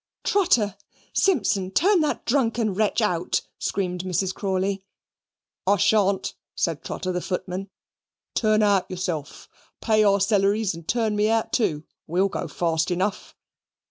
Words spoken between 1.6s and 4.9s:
turn that drunken wretch out," screamed Mrs. Crawley.